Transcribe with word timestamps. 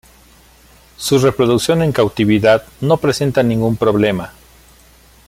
Su 0.97 1.19
reproducción 1.19 1.83
en 1.83 1.91
cautividad 1.91 2.63
no 2.79 2.97
presenta 2.97 3.43
ningún 3.43 3.75
problema. 3.77 4.33